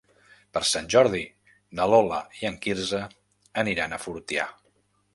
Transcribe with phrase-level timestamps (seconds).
[0.57, 1.21] Per Sant Jordi
[1.81, 3.05] na Lola i en Quirze
[3.67, 4.53] aniran a Fortià.